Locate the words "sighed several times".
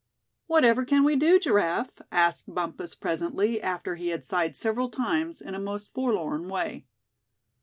4.25-5.41